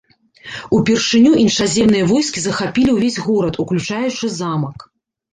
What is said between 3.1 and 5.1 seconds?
горад, уключаючы замак.